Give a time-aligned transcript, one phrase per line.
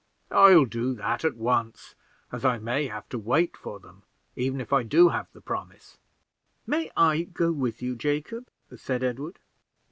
[0.31, 1.93] I'll do that at once,
[2.31, 4.01] as I may have to wait for them,
[4.35, 5.99] even if I do have the promise."
[6.65, 9.37] "May I go with you, Jacob?" said Edward.